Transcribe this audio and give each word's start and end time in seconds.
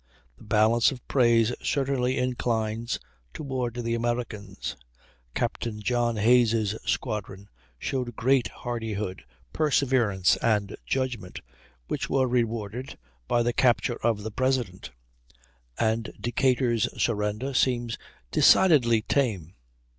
The 0.35 0.45
balance 0.45 0.89
of 0.91 1.07
praise 1.07 1.53
certainly 1.61 2.17
inclines 2.17 2.97
toward 3.35 3.75
the 3.75 3.93
Americans. 3.93 4.75
Captain 5.35 5.79
John 5.79 6.15
Hayes' 6.15 6.75
squadron 6.83 7.49
showed 7.77 8.15
great 8.15 8.47
hardihood, 8.47 9.23
perseverance 9.53 10.37
and 10.37 10.75
judgment, 10.87 11.41
which 11.87 12.09
were 12.09 12.27
rewarded 12.27 12.97
by 13.27 13.43
the 13.43 13.53
capture 13.53 13.97
of 14.01 14.23
the 14.23 14.31
President; 14.31 14.89
and 15.77 16.11
Decatur's 16.19 16.89
surrender 16.99 17.53
seems 17.53 17.95
decidedly 18.31 19.03
tame. 19.03 19.53